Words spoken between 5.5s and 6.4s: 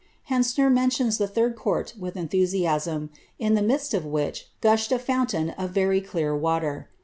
of very clear